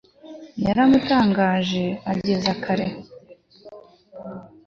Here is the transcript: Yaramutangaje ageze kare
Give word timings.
Yaramutangaje 0.65 1.85
ageze 2.11 2.51
kare 2.63 2.87